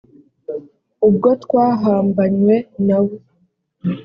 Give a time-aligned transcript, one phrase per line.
[1.07, 2.55] ubwo twahambanywe
[2.87, 3.15] na we